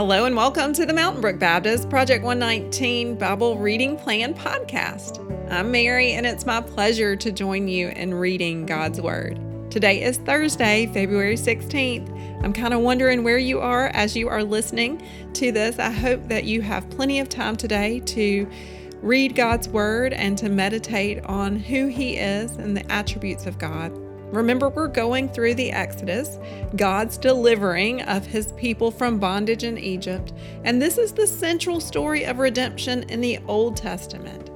Hello 0.00 0.24
and 0.24 0.34
welcome 0.34 0.72
to 0.72 0.86
the 0.86 0.94
Mountain 0.94 1.20
Brook 1.20 1.38
Baptist 1.38 1.90
Project 1.90 2.24
119 2.24 3.16
Bible 3.16 3.58
Reading 3.58 3.98
Plan 3.98 4.32
podcast. 4.32 5.20
I'm 5.52 5.70
Mary 5.70 6.12
and 6.12 6.24
it's 6.24 6.46
my 6.46 6.62
pleasure 6.62 7.14
to 7.16 7.30
join 7.30 7.68
you 7.68 7.88
in 7.88 8.14
reading 8.14 8.64
God's 8.64 8.98
Word. 8.98 9.38
Today 9.70 10.02
is 10.02 10.16
Thursday, 10.16 10.86
February 10.86 11.34
16th. 11.34 12.42
I'm 12.42 12.54
kind 12.54 12.72
of 12.72 12.80
wondering 12.80 13.24
where 13.24 13.36
you 13.36 13.60
are 13.60 13.88
as 13.88 14.16
you 14.16 14.30
are 14.30 14.42
listening 14.42 15.06
to 15.34 15.52
this. 15.52 15.78
I 15.78 15.90
hope 15.90 16.28
that 16.28 16.44
you 16.44 16.62
have 16.62 16.88
plenty 16.88 17.20
of 17.20 17.28
time 17.28 17.58
today 17.58 18.00
to 18.00 18.48
read 19.02 19.34
God's 19.34 19.68
Word 19.68 20.14
and 20.14 20.38
to 20.38 20.48
meditate 20.48 21.22
on 21.26 21.56
who 21.56 21.88
He 21.88 22.16
is 22.16 22.56
and 22.56 22.74
the 22.74 22.90
attributes 22.90 23.44
of 23.44 23.58
God. 23.58 23.92
Remember, 24.30 24.68
we're 24.68 24.88
going 24.88 25.28
through 25.28 25.54
the 25.54 25.72
Exodus, 25.72 26.38
God's 26.76 27.18
delivering 27.18 28.02
of 28.02 28.24
his 28.24 28.52
people 28.52 28.90
from 28.90 29.18
bondage 29.18 29.64
in 29.64 29.76
Egypt, 29.76 30.32
and 30.64 30.80
this 30.80 30.98
is 30.98 31.12
the 31.12 31.26
central 31.26 31.80
story 31.80 32.24
of 32.24 32.38
redemption 32.38 33.02
in 33.04 33.20
the 33.20 33.38
Old 33.48 33.76
Testament. 33.76 34.50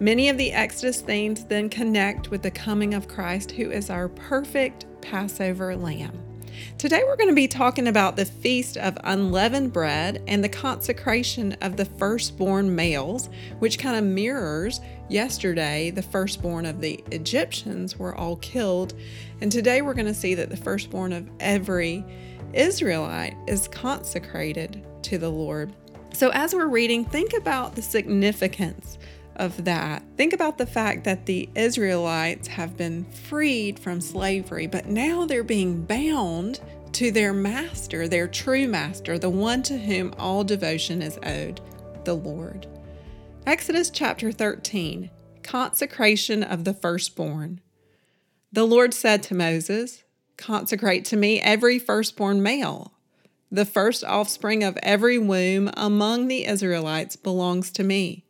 Many 0.00 0.28
of 0.28 0.38
the 0.38 0.52
Exodus 0.52 1.00
themes 1.00 1.44
then 1.44 1.68
connect 1.68 2.30
with 2.30 2.42
the 2.42 2.50
coming 2.52 2.94
of 2.94 3.08
Christ, 3.08 3.50
who 3.50 3.72
is 3.72 3.90
our 3.90 4.08
perfect 4.08 4.86
Passover 5.00 5.74
lamb. 5.74 6.27
Today, 6.78 7.02
we're 7.04 7.16
going 7.16 7.28
to 7.28 7.34
be 7.34 7.48
talking 7.48 7.88
about 7.88 8.16
the 8.16 8.24
Feast 8.24 8.76
of 8.76 8.96
Unleavened 9.04 9.72
Bread 9.72 10.22
and 10.26 10.42
the 10.42 10.48
consecration 10.48 11.54
of 11.60 11.76
the 11.76 11.84
firstborn 11.84 12.74
males, 12.74 13.28
which 13.58 13.78
kind 13.78 13.96
of 13.96 14.04
mirrors 14.04 14.80
yesterday 15.08 15.90
the 15.90 16.02
firstborn 16.02 16.66
of 16.66 16.80
the 16.80 17.02
Egyptians 17.10 17.98
were 17.98 18.14
all 18.14 18.36
killed. 18.36 18.94
And 19.40 19.50
today, 19.50 19.82
we're 19.82 19.94
going 19.94 20.06
to 20.06 20.14
see 20.14 20.34
that 20.34 20.50
the 20.50 20.56
firstborn 20.56 21.12
of 21.12 21.28
every 21.40 22.04
Israelite 22.52 23.36
is 23.46 23.68
consecrated 23.68 24.84
to 25.02 25.18
the 25.18 25.30
Lord. 25.30 25.72
So, 26.12 26.30
as 26.30 26.54
we're 26.54 26.68
reading, 26.68 27.04
think 27.04 27.32
about 27.34 27.74
the 27.74 27.82
significance 27.82 28.98
of 29.38 29.64
that. 29.64 30.02
Think 30.16 30.32
about 30.32 30.58
the 30.58 30.66
fact 30.66 31.04
that 31.04 31.26
the 31.26 31.48
Israelites 31.54 32.48
have 32.48 32.76
been 32.76 33.04
freed 33.04 33.78
from 33.78 34.00
slavery, 34.00 34.66
but 34.66 34.86
now 34.86 35.26
they're 35.26 35.44
being 35.44 35.82
bound 35.82 36.60
to 36.92 37.10
their 37.10 37.32
master, 37.32 38.08
their 38.08 38.28
true 38.28 38.66
master, 38.66 39.18
the 39.18 39.30
one 39.30 39.62
to 39.62 39.78
whom 39.78 40.14
all 40.18 40.44
devotion 40.44 41.02
is 41.02 41.18
owed, 41.22 41.60
the 42.04 42.14
Lord. 42.14 42.66
Exodus 43.46 43.90
chapter 43.90 44.32
13 44.32 45.10
Consecration 45.42 46.42
of 46.42 46.64
the 46.64 46.74
Firstborn. 46.74 47.60
The 48.52 48.66
Lord 48.66 48.92
said 48.92 49.22
to 49.24 49.34
Moses, 49.34 50.04
Consecrate 50.36 51.04
to 51.06 51.16
me 51.16 51.40
every 51.40 51.78
firstborn 51.78 52.42
male. 52.42 52.92
The 53.50 53.64
first 53.64 54.04
offspring 54.04 54.62
of 54.62 54.78
every 54.82 55.18
womb 55.18 55.70
among 55.74 56.28
the 56.28 56.46
Israelites 56.46 57.16
belongs 57.16 57.70
to 57.72 57.84
me 57.84 58.24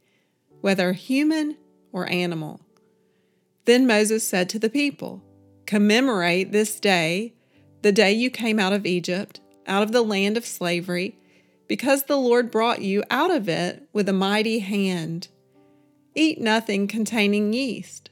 whether 0.61 0.93
human 0.93 1.57
or 1.93 2.09
animal. 2.09 2.61
Then 3.65 3.87
Moses 3.87 4.27
said 4.27 4.49
to 4.51 4.59
the 4.59 4.71
people, 4.71 5.23
Commemorate 5.67 6.53
this 6.53 6.81
day, 6.81 7.35
the 7.83 7.93
day 7.93 8.13
you 8.13 8.31
came 8.31 8.59
out 8.59 8.73
of 8.73 8.87
Egypt, 8.87 9.41
out 9.67 9.83
of 9.83 9.93
the 9.93 10.03
land 10.03 10.37
of 10.37 10.47
slavery, 10.47 11.19
because 11.69 12.05
the 12.05 12.17
Lord 12.17 12.51
brought 12.51 12.81
you 12.81 13.05
out 13.11 13.31
of 13.31 13.49
it 13.49 13.87
with 13.93 14.09
a 14.09 14.13
mighty 14.15 14.61
hand. 14.61 15.29
Eat 16.15 16.41
nothing 16.41 16.89
containing 16.89 17.53
yeast. 17.53 18.11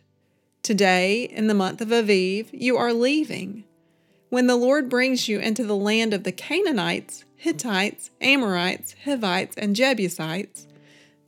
Today, 0.63 1.25
in 1.25 1.47
the 1.47 1.55
month 1.55 1.81
of 1.81 1.89
Aviv, 1.89 2.49
you 2.53 2.77
are 2.77 2.93
leaving. 2.93 3.65
When 4.29 4.47
the 4.47 4.57
Lord 4.57 4.89
brings 4.89 5.29
you 5.29 5.39
into 5.39 5.65
the 5.65 5.77
land 5.77 6.13
of 6.13 6.25
the 6.25 6.33
Canaanites, 6.33 7.25
Hittites, 7.37 8.11
Amorites, 8.21 8.95
Hivites, 9.05 9.57
and 9.57 9.75
Jebusites, 9.75 10.67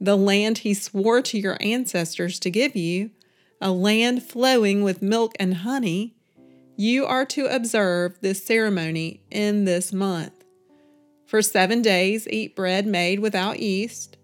the 0.00 0.16
land 0.16 0.58
he 0.58 0.74
swore 0.74 1.22
to 1.22 1.38
your 1.38 1.56
ancestors 1.60 2.38
to 2.40 2.50
give 2.50 2.76
you, 2.76 3.10
a 3.60 3.72
land 3.72 4.22
flowing 4.22 4.82
with 4.82 5.02
milk 5.02 5.34
and 5.40 5.54
honey, 5.54 6.14
you 6.76 7.04
are 7.04 7.24
to 7.26 7.46
observe 7.46 8.20
this 8.20 8.44
ceremony 8.44 9.20
in 9.30 9.64
this 9.64 9.92
month. 9.92 10.44
For 11.26 11.42
seven 11.42 11.82
days 11.82 12.28
eat 12.28 12.54
bread 12.54 12.86
made 12.86 13.18
without 13.20 13.58
yeast, 13.58 14.16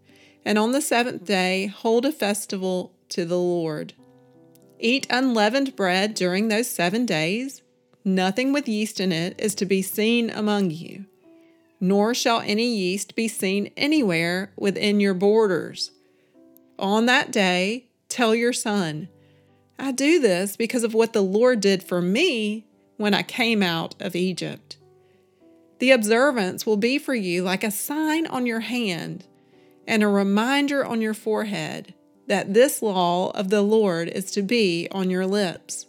and 0.44 0.58
on 0.58 0.72
the 0.72 0.80
seventh 0.80 1.24
day 1.24 1.66
hold 1.66 2.06
a 2.06 2.12
festival 2.12 2.92
to 3.10 3.24
the 3.24 3.38
Lord. 3.38 3.94
Eat 4.78 5.06
unleavened 5.10 5.74
bread 5.74 6.14
during 6.14 6.48
those 6.48 6.68
seven 6.70 7.06
days. 7.06 7.62
Nothing 8.04 8.52
with 8.52 8.68
yeast 8.68 9.00
in 9.00 9.12
it 9.12 9.34
is 9.38 9.54
to 9.56 9.66
be 9.66 9.82
seen 9.82 10.30
among 10.30 10.70
you 10.70 11.06
nor 11.84 12.14
shall 12.14 12.40
any 12.40 12.64
yeast 12.64 13.14
be 13.14 13.28
seen 13.28 13.70
anywhere 13.76 14.50
within 14.56 15.00
your 15.00 15.12
borders. 15.12 15.90
On 16.78 17.04
that 17.04 17.30
day, 17.30 17.88
tell 18.08 18.34
your 18.34 18.54
son, 18.54 19.08
I 19.78 19.92
do 19.92 20.18
this 20.18 20.56
because 20.56 20.82
of 20.82 20.94
what 20.94 21.12
the 21.12 21.20
Lord 21.20 21.60
did 21.60 21.82
for 21.82 22.00
me 22.00 22.64
when 22.96 23.12
I 23.12 23.22
came 23.22 23.62
out 23.62 23.94
of 24.00 24.16
Egypt. 24.16 24.78
The 25.78 25.90
observance 25.90 26.64
will 26.64 26.78
be 26.78 26.96
for 26.96 27.14
you 27.14 27.42
like 27.42 27.62
a 27.62 27.70
sign 27.70 28.26
on 28.28 28.46
your 28.46 28.60
hand 28.60 29.26
and 29.86 30.02
a 30.02 30.08
reminder 30.08 30.86
on 30.86 31.02
your 31.02 31.12
forehead 31.12 31.92
that 32.28 32.54
this 32.54 32.80
law 32.80 33.30
of 33.32 33.50
the 33.50 33.60
Lord 33.60 34.08
is 34.08 34.30
to 34.30 34.40
be 34.40 34.88
on 34.90 35.10
your 35.10 35.26
lips. 35.26 35.84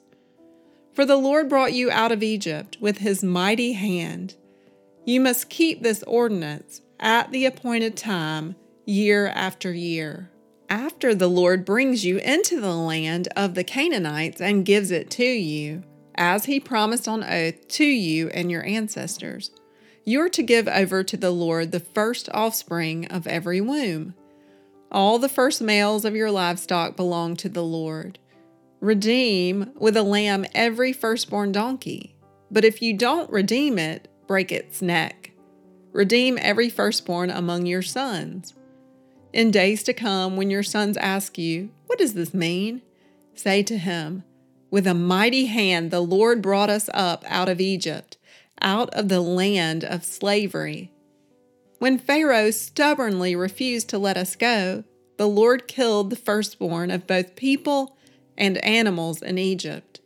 For 0.92 1.06
the 1.06 1.16
Lord 1.16 1.48
brought 1.48 1.72
you 1.72 1.90
out 1.90 2.12
of 2.12 2.22
Egypt 2.22 2.80
with 2.82 2.98
his 2.98 3.24
mighty 3.24 3.74
hand 3.74 4.36
you 5.06 5.22
must 5.22 5.50
keep 5.50 5.82
this 5.82 6.04
ordinance 6.04 6.82
at 7.00 7.32
the 7.32 7.46
appointed 7.46 7.96
time, 7.96 8.56
year 8.86 9.28
after 9.28 9.72
year. 9.72 10.32
After 10.68 11.14
the 11.14 11.30
Lord 11.30 11.64
brings 11.64 12.04
you 12.04 12.18
into 12.18 12.60
the 12.60 12.76
land 12.76 13.28
of 13.36 13.54
the 13.54 13.64
Canaanites 13.64 14.42
and 14.42 14.66
gives 14.66 14.90
it 14.90 15.12
to 15.12 15.24
you, 15.24 15.84
as 16.16 16.46
he 16.46 16.60
promised 16.60 17.08
on 17.08 17.24
oath 17.24 17.68
to 17.68 17.86
you 17.86 18.30
and 18.30 18.50
your 18.50 18.66
ancestors, 18.66 19.52
you 20.04 20.22
are 20.22 20.30
to 20.30 20.44
give 20.44 20.68
over 20.68 21.04
to 21.04 21.18
the 21.18 21.32
Lord 21.32 21.72
the 21.72 21.80
first 21.80 22.30
offspring 22.34 23.06
of 23.08 23.28
every 23.28 23.62
womb. 23.62 24.16
All 24.92 25.20
the 25.20 25.30
first 25.30 25.62
males 25.62 26.06
of 26.06 26.16
your 26.16 26.32
livestock 26.32 26.96
belong 26.96 27.36
to 27.38 27.50
the 27.50 27.64
Lord. 27.64 28.18
Redeem 28.80 29.72
with 29.76 29.98
a 29.98 30.04
lamb 30.04 30.46
every 30.54 30.94
firstborn 30.94 31.52
donkey. 31.52 32.16
But 32.50 32.66
if 32.66 32.82
you 32.82 32.94
don't 32.94 33.30
redeem 33.30 33.78
it, 33.78 34.08
break 34.28 34.52
its 34.52 34.82
neck. 34.82 35.32
Redeem 35.92 36.38
every 36.42 36.70
firstborn 36.70 37.30
among 37.30 37.66
your 37.66 37.82
sons. 37.82 38.54
In 39.32 39.52
days 39.52 39.84
to 39.84 39.94
come, 39.94 40.38
when 40.38 40.50
your 40.50 40.64
sons 40.64 40.98
ask 40.98 41.38
you, 41.38 41.70
What 41.88 42.00
does 42.00 42.14
this 42.14 42.34
mean? 42.34 42.82
say 43.34 43.64
to 43.64 43.78
him, 43.78 44.24
With 44.72 44.88
a 44.88 44.94
mighty 44.94 45.46
hand 45.46 45.92
the 45.92 46.02
Lord 46.02 46.42
brought 46.42 46.70
us 46.70 46.90
up 46.94 47.24
out 47.28 47.50
of 47.50 47.62
Egypt, 47.62 48.18
out 48.62 48.94
of 48.94 49.10
the 49.10 49.22
land 49.22 49.84
of 49.84 50.04
slavery. 50.04 50.92
When 51.80 51.98
Pharaoh 51.98 52.52
stubbornly 52.52 53.36
refused 53.36 53.90
to 53.90 53.98
let 53.98 54.18
us 54.18 54.36
go, 54.36 54.84
the 55.18 55.28
Lord 55.28 55.68
killed 55.68 56.10
the 56.10 56.16
firstborn 56.16 56.92
of 56.92 57.08
both 57.08 57.36
people 57.36 57.98
and 58.38 58.58
animals 58.60 59.22
in 59.22 59.38
Egypt. 59.38 60.00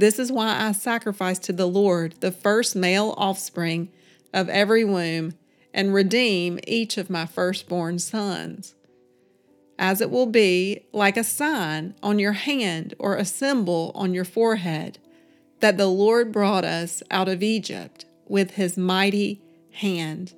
This 0.00 0.18
is 0.18 0.32
why 0.32 0.66
I 0.66 0.72
sacrifice 0.72 1.38
to 1.40 1.52
the 1.52 1.68
Lord 1.68 2.14
the 2.20 2.32
first 2.32 2.74
male 2.74 3.14
offspring 3.18 3.90
of 4.32 4.48
every 4.48 4.82
womb 4.82 5.34
and 5.74 5.92
redeem 5.92 6.58
each 6.66 6.96
of 6.96 7.10
my 7.10 7.26
firstborn 7.26 7.98
sons. 7.98 8.74
As 9.78 10.00
it 10.00 10.10
will 10.10 10.24
be 10.24 10.86
like 10.94 11.18
a 11.18 11.24
sign 11.24 11.94
on 12.02 12.18
your 12.18 12.32
hand 12.32 12.94
or 12.98 13.16
a 13.16 13.26
symbol 13.26 13.92
on 13.94 14.14
your 14.14 14.24
forehead 14.24 14.98
that 15.60 15.76
the 15.76 15.88
Lord 15.88 16.32
brought 16.32 16.64
us 16.64 17.02
out 17.10 17.28
of 17.28 17.42
Egypt 17.42 18.06
with 18.26 18.52
his 18.52 18.78
mighty 18.78 19.42
hand. 19.72 20.32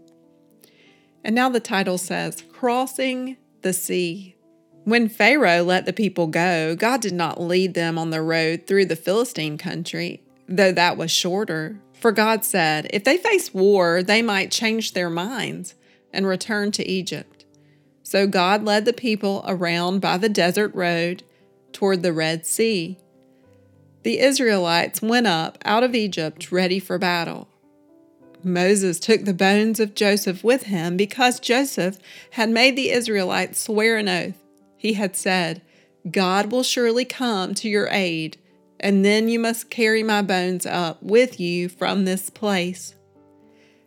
And 1.23 1.37
now 1.37 1.49
the 1.49 1.61
title 1.61 1.99
says, 1.99 2.43
Crossing 2.53 3.37
the 3.61 3.73
Sea. 3.73 4.35
When 4.85 5.09
Pharaoh 5.09 5.63
let 5.63 5.87
the 5.87 5.93
people 5.93 6.27
go, 6.27 6.75
God 6.75 7.01
did 7.01 7.13
not 7.13 7.41
lead 7.41 7.75
them 7.75 7.99
on 7.99 8.11
the 8.11 8.21
road 8.21 8.67
through 8.67 8.87
the 8.87 8.97
Philistine 8.97 9.57
country, 9.57 10.23
though 10.49 10.73
that 10.73 10.97
was 10.97 11.11
shorter. 11.13 11.79
For 11.95 12.11
God 12.11 12.45
said, 12.45 12.89
if 12.93 13.05
they 13.05 13.17
face 13.17 13.55
war, 13.55 14.03
they 14.03 14.23
might 14.23 14.51
change 14.51 14.93
their 14.93 15.09
minds 15.09 15.77
and 16.13 16.27
return 16.27 16.73
to 16.73 16.89
Egypt. 16.89 17.45
So 18.03 18.27
God 18.27 18.65
led 18.65 18.85
the 18.85 18.93
people 18.93 19.45
around 19.47 20.01
by 20.01 20.19
the 20.19 20.29
desert 20.29 20.75
road 20.75 21.23
toward 21.73 22.03
the 22.03 22.13
Red 22.13 22.45
Sea. 22.45 22.99
The 24.03 24.19
Israelites 24.19 25.01
went 25.01 25.29
up 25.29 25.59
out 25.65 25.85
of 25.85 25.95
Egypt 25.95 26.51
ready 26.51 26.81
for 26.81 26.99
battle. 26.99 27.47
Moses 28.43 28.99
took 28.99 29.25
the 29.25 29.33
bones 29.33 29.79
of 29.79 29.95
Joseph 29.95 30.43
with 30.43 30.65
him 30.65 30.97
because 30.97 31.39
Joseph 31.39 31.99
had 32.33 32.51
made 32.51 32.75
the 32.75 32.91
Israelites 32.91 33.61
swear 33.61 33.97
an 33.97 34.09
oath 34.09 34.42
he 34.83 34.95
had 34.95 35.15
said, 35.15 35.63
God 36.11 36.51
will 36.51 36.65
surely 36.65 37.05
come 37.05 37.55
to 37.55 37.69
your 37.69 37.87
aid, 37.93 38.37
and 38.81 39.05
then 39.05 39.29
you 39.29 39.39
must 39.39 39.71
carry 39.71 40.03
my 40.03 40.23
bones 40.23 40.67
up 40.67 41.01
with 41.01 41.39
you 41.39 41.69
from 41.69 42.05
this 42.05 42.31
place. 42.31 42.97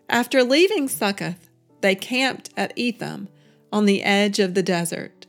After 0.08 0.42
leaving 0.42 0.88
Succoth, 0.88 1.50
they 1.82 1.96
camped 1.96 2.50
at 2.56 2.72
Etham 2.78 3.28
on 3.74 3.86
the 3.86 4.04
edge 4.04 4.40
of 4.40 4.54
the 4.54 4.64
desert. 4.64 5.26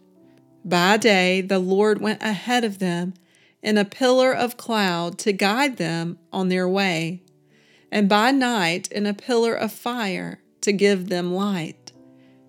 By 0.65 0.99
day, 0.99 1.41
the 1.41 1.59
Lord 1.59 2.01
went 2.01 2.23
ahead 2.23 2.63
of 2.63 2.79
them 2.79 3.15
in 3.61 3.77
a 3.77 3.85
pillar 3.85 4.33
of 4.33 4.57
cloud 4.57 5.19
to 5.19 5.33
guide 5.33 5.79
them 5.79 6.21
on 6.33 6.49
their 6.49 6.69
way, 6.69 7.25
and 7.91 8.09
by 8.09 8.31
night 8.31 8.87
in 8.93 9.05
a 9.05 9.15
pillar 9.15 9.53
of 9.53 9.73
fire 9.73 10.41
to 10.61 10.71
give 10.71 11.09
them 11.09 11.35
light, 11.35 11.91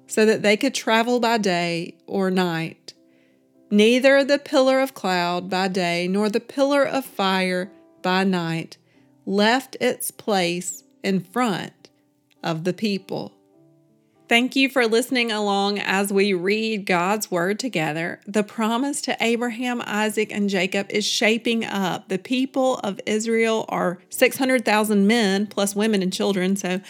so 0.06 0.24
that 0.24 0.44
they 0.44 0.56
could 0.56 0.75
travel 0.75 1.19
by 1.19 1.40
day 1.40 1.98
or 2.06 2.30
night. 2.30 2.77
Neither 3.69 4.24
the 4.24 4.40
pillar 4.40 4.80
of 4.80 4.94
cloud 4.94 5.50
by 5.50 5.68
day 5.68 6.08
nor 6.08 6.30
the 6.30 6.40
pillar 6.40 6.84
of 6.84 7.06
fire 7.06 7.69
by 8.02 8.24
night 8.24 8.78
left 9.25 9.75
its 9.81 10.10
place 10.10 10.84
in 11.04 11.19
front 11.19 11.90
of 12.42 12.64
the 12.64 12.74
people. 12.74 13.34
Thank 14.30 14.58
you 14.58 14.69
for 14.69 14.86
listening 14.88 15.31
along 15.31 15.80
as 15.80 16.12
we 16.12 16.34
read 16.34 16.86
God's 16.86 17.31
Word 17.31 17.60
together. 17.60 18.19
The 18.25 18.44
promise 18.44 19.00
to 19.02 19.16
Abraham, 19.22 19.81
Isaac, 19.86 20.34
and 20.34 20.50
Jacob 20.50 20.88
is 20.90 21.06
shaping 21.06 21.64
up. 21.64 22.10
The 22.10 22.19
people 22.19 22.75
of 22.80 23.00
Israel 23.06 23.66
are 23.69 24.00
600,000 24.10 25.08
men 25.08 25.48
plus 25.48 25.75
women 25.75 26.02
and 26.02 26.12
children, 26.12 26.58
so 26.58 26.81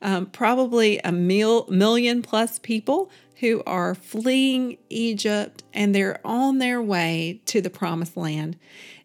um, 0.00 0.26
probably 0.26 0.98
a 1.04 1.12
mil- 1.12 1.66
million 1.68 2.22
plus 2.22 2.58
people 2.58 3.10
who 3.40 3.62
are 3.66 3.94
fleeing 3.94 4.78
Egypt 4.88 5.62
and 5.72 5.94
they're 5.94 6.20
on 6.24 6.58
their 6.58 6.82
way 6.82 7.40
to 7.46 7.60
the 7.60 7.70
promised 7.70 8.16
land. 8.16 8.56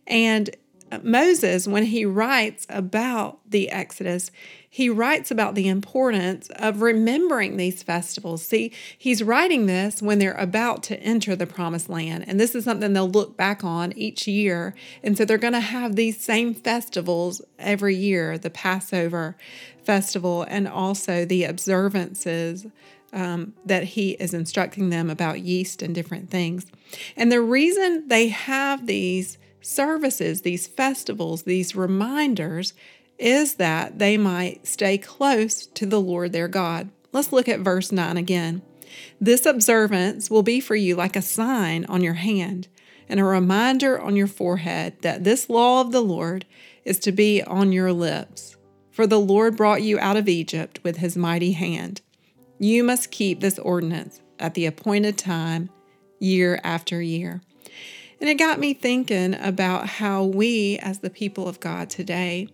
And 0.08 0.56
Moses, 1.02 1.68
when 1.68 1.86
he 1.86 2.06
writes 2.06 2.68
about 2.70 3.40
the 3.50 3.70
Exodus, 3.70 4.32
he 4.70 4.90
writes 4.90 5.32
about 5.32 5.56
the 5.56 5.68
importance 5.68 6.50
of 6.56 6.82
remembering 6.82 7.58
these 7.58 7.84
festivals. 7.84 8.46
See, 8.46 8.72
he's 8.98 9.24
writing 9.24 9.66
this 9.66 10.02
when 10.02 10.20
they're 10.20 10.34
about 10.34 10.84
to 10.84 11.00
enter 11.00 11.36
the 11.36 11.48
promised 11.48 11.90
land. 11.90 12.26
And 12.28 12.40
this 12.40 12.56
is 12.56 12.64
something 12.64 12.94
they'll 12.94 13.10
look 13.10 13.38
back 13.38 13.64
on 13.64 13.94
each 13.94 14.28
year. 14.28 14.76
And 15.04 15.18
so 15.18 15.26
they're 15.26 15.38
going 15.38 15.54
to 15.54 15.60
have 15.60 15.96
these 15.96 16.20
same 16.20 16.54
festivals 16.54 17.42
every 17.58 17.96
year 17.96 18.38
the 18.38 18.50
Passover 18.50 19.38
festival 19.84 20.44
and 20.50 20.68
also 20.68 21.26
the 21.26 21.44
observances. 21.44 22.68
Um, 23.13 23.54
that 23.63 23.83
he 23.83 24.13
is 24.13 24.33
instructing 24.33 24.89
them 24.89 25.07
about 25.07 25.42
yeast 25.42 25.83
and 25.83 25.94
different 25.94 26.31
things. 26.31 26.65
And 27.15 27.31
the 27.31 27.42
reason 27.42 28.07
they 28.07 28.30
have 28.30 28.88
these 28.88 29.38
services, 29.62 30.42
these 30.42 30.65
festivals, 30.65 31.44
these 31.44 31.75
reminders 31.75 32.74
is 33.19 33.56
that 33.56 34.00
they 34.00 34.18
might 34.18 34.65
stay 34.68 34.98
close 34.98 35.68
to 35.68 35.86
the 35.86 36.01
Lord 36.01 36.33
their 36.33 36.48
God. 36.48 36.89
Let's 37.12 37.31
look 37.31 37.48
at 37.48 37.60
verse 37.60 37.92
9 37.92 38.18
again. 38.18 38.62
This 39.19 39.45
observance 39.45 40.30
will 40.30 40.44
be 40.44 40.60
for 40.60 40.75
you 40.75 40.95
like 40.95 41.15
a 41.15 41.21
sign 41.21 41.86
on 41.86 42.01
your 42.01 42.15
hand 42.15 42.68
and 43.07 43.19
a 43.19 43.24
reminder 43.24 44.00
on 44.00 44.15
your 44.15 44.27
forehead 44.27 45.01
that 45.01 45.24
this 45.24 45.50
law 45.50 45.81
of 45.81 45.92
the 45.92 46.01
Lord 46.01 46.45
is 46.83 47.00
to 47.00 47.12
be 47.12 47.42
on 47.44 47.71
your 47.71 47.94
lips. 47.94 48.57
For 48.92 49.07
the 49.07 49.19
Lord 49.19 49.57
brought 49.57 49.81
you 49.81 50.00
out 50.00 50.18
of 50.18 50.30
Egypt 50.30 50.80
with 50.83 50.98
his 50.98 51.18
mighty 51.18 51.54
hand. 51.54 52.01
You 52.63 52.86
must 52.86 53.12
keep 53.12 53.42
this 53.42 53.60
ordinance 53.60 54.21
at 54.39 54.54
the 54.54 54.65
appointed 54.68 55.18
time, 55.18 55.69
year 56.19 56.62
after 56.63 57.01
year. 57.01 57.42
And 58.21 58.30
it 58.30 58.36
got 58.36 58.57
me 58.57 58.74
thinking 58.74 59.33
about 59.33 59.86
how 59.86 60.24
we, 60.24 60.77
as 60.77 61.00
the 61.00 61.10
people 61.10 61.50
of 61.50 61.60
God 61.60 61.89
today, 61.89 62.48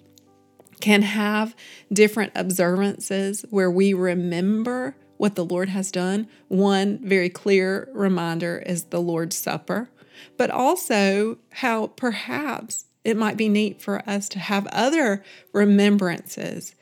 can 0.82 1.04
have 1.04 1.56
different 1.94 2.32
observances 2.34 3.46
where 3.52 3.70
we 3.70 3.94
remember 3.94 4.96
what 5.18 5.36
the 5.36 5.46
Lord 5.46 5.70
has 5.70 5.92
done. 5.92 6.28
One 6.48 6.98
very 7.08 7.30
clear 7.30 7.88
reminder 7.94 8.64
is 8.66 8.86
the 8.86 9.02
Lord's 9.02 9.38
Supper, 9.38 9.92
but 10.38 10.50
also 10.50 11.38
how 11.52 11.86
perhaps 11.86 12.86
it 13.04 13.16
might 13.16 13.38
be 13.38 13.48
neat 13.48 13.80
for 13.80 14.02
us 14.10 14.28
to 14.30 14.40
have 14.40 14.66
other 14.72 15.24
remembrances. 15.54 16.74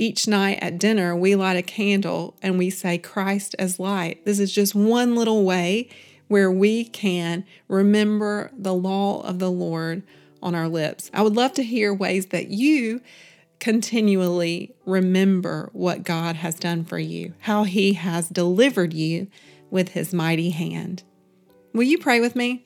Each 0.00 0.26
night 0.26 0.58
at 0.62 0.78
dinner, 0.78 1.14
we 1.14 1.34
light 1.34 1.58
a 1.58 1.62
candle 1.62 2.34
and 2.40 2.56
we 2.56 2.70
say, 2.70 2.96
Christ 2.96 3.54
as 3.58 3.78
light. 3.78 4.24
This 4.24 4.38
is 4.38 4.50
just 4.50 4.74
one 4.74 5.14
little 5.14 5.44
way 5.44 5.90
where 6.26 6.50
we 6.50 6.86
can 6.86 7.44
remember 7.68 8.50
the 8.56 8.72
law 8.72 9.20
of 9.20 9.38
the 9.38 9.50
Lord 9.50 10.02
on 10.42 10.54
our 10.54 10.68
lips. 10.68 11.10
I 11.12 11.20
would 11.20 11.36
love 11.36 11.52
to 11.52 11.62
hear 11.62 11.92
ways 11.92 12.28
that 12.28 12.48
you 12.48 13.02
continually 13.58 14.74
remember 14.86 15.68
what 15.74 16.02
God 16.02 16.36
has 16.36 16.54
done 16.54 16.82
for 16.82 16.98
you, 16.98 17.34
how 17.40 17.64
He 17.64 17.92
has 17.92 18.30
delivered 18.30 18.94
you 18.94 19.26
with 19.70 19.90
His 19.90 20.14
mighty 20.14 20.48
hand. 20.48 21.02
Will 21.74 21.82
you 21.82 21.98
pray 21.98 22.20
with 22.20 22.34
me? 22.34 22.64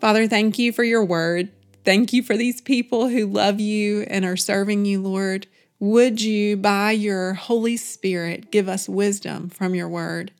Father, 0.00 0.28
thank 0.28 0.56
you 0.56 0.72
for 0.72 0.84
your 0.84 1.04
word. 1.04 1.50
Thank 1.88 2.12
you 2.12 2.22
for 2.22 2.36
these 2.36 2.60
people 2.60 3.08
who 3.08 3.24
love 3.24 3.60
you 3.60 4.02
and 4.10 4.22
are 4.26 4.36
serving 4.36 4.84
you, 4.84 5.00
Lord. 5.00 5.46
Would 5.80 6.20
you, 6.20 6.58
by 6.58 6.90
your 6.90 7.32
Holy 7.32 7.78
Spirit, 7.78 8.50
give 8.50 8.68
us 8.68 8.90
wisdom 8.90 9.48
from 9.48 9.74
your 9.74 9.88
word? 9.88 10.32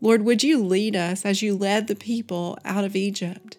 Lord, 0.00 0.22
would 0.22 0.42
you 0.42 0.64
lead 0.64 0.96
us 0.96 1.26
as 1.26 1.42
you 1.42 1.54
led 1.54 1.86
the 1.86 1.94
people 1.94 2.56
out 2.64 2.82
of 2.82 2.96
Egypt? 2.96 3.58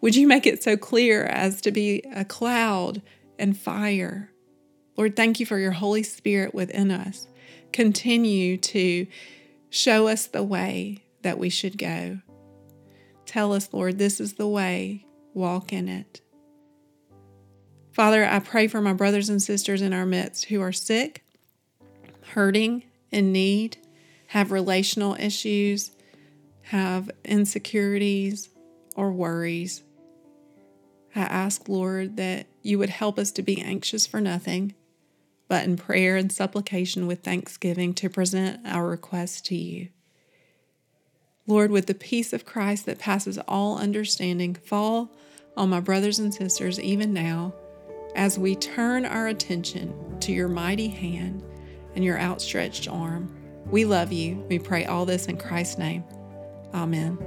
Would 0.00 0.16
you 0.16 0.26
make 0.26 0.44
it 0.44 0.64
so 0.64 0.76
clear 0.76 1.26
as 1.26 1.60
to 1.60 1.70
be 1.70 2.02
a 2.12 2.24
cloud 2.24 3.02
and 3.38 3.56
fire? 3.56 4.32
Lord, 4.96 5.14
thank 5.14 5.38
you 5.38 5.46
for 5.46 5.60
your 5.60 5.70
Holy 5.70 6.02
Spirit 6.02 6.52
within 6.52 6.90
us. 6.90 7.28
Continue 7.72 8.56
to 8.56 9.06
show 9.70 10.08
us 10.08 10.26
the 10.26 10.42
way 10.42 11.04
that 11.22 11.38
we 11.38 11.50
should 11.50 11.78
go. 11.78 12.18
Tell 13.26 13.52
us, 13.52 13.68
Lord, 13.72 13.98
this 13.98 14.18
is 14.18 14.32
the 14.32 14.48
way, 14.48 15.06
walk 15.34 15.72
in 15.72 15.88
it. 15.88 16.20
Father, 17.92 18.24
I 18.24 18.38
pray 18.38 18.68
for 18.68 18.80
my 18.80 18.94
brothers 18.94 19.28
and 19.28 19.42
sisters 19.42 19.82
in 19.82 19.92
our 19.92 20.06
midst 20.06 20.46
who 20.46 20.62
are 20.62 20.72
sick, 20.72 21.24
hurting, 22.32 22.84
in 23.10 23.32
need, 23.32 23.76
have 24.28 24.50
relational 24.50 25.14
issues, 25.16 25.90
have 26.62 27.10
insecurities 27.22 28.48
or 28.96 29.12
worries. 29.12 29.82
I 31.14 31.20
ask, 31.20 31.68
Lord, 31.68 32.16
that 32.16 32.46
you 32.62 32.78
would 32.78 32.88
help 32.88 33.18
us 33.18 33.30
to 33.32 33.42
be 33.42 33.60
anxious 33.60 34.06
for 34.06 34.22
nothing, 34.22 34.72
but 35.46 35.64
in 35.64 35.76
prayer 35.76 36.16
and 36.16 36.32
supplication 36.32 37.06
with 37.06 37.20
thanksgiving 37.20 37.92
to 37.94 38.08
present 38.08 38.66
our 38.66 38.88
requests 38.88 39.42
to 39.42 39.54
you. 39.54 39.88
Lord, 41.46 41.70
with 41.70 41.86
the 41.86 41.94
peace 41.94 42.32
of 42.32 42.46
Christ 42.46 42.86
that 42.86 42.98
passes 42.98 43.36
all 43.46 43.76
understanding, 43.76 44.54
fall 44.54 45.10
on 45.58 45.68
my 45.68 45.80
brothers 45.80 46.18
and 46.18 46.32
sisters 46.32 46.80
even 46.80 47.12
now 47.12 47.52
as 48.14 48.38
we 48.38 48.56
turn 48.56 49.04
our 49.04 49.28
attention 49.28 50.18
to 50.20 50.32
your 50.32 50.48
mighty 50.48 50.88
hand 50.88 51.42
and 51.94 52.04
your 52.04 52.18
outstretched 52.18 52.88
arm. 52.88 53.34
We 53.66 53.84
love 53.84 54.12
you. 54.12 54.44
We 54.48 54.58
pray 54.58 54.84
all 54.84 55.06
this 55.06 55.26
in 55.26 55.36
Christ's 55.36 55.78
name. 55.78 56.04
Amen. 56.74 57.18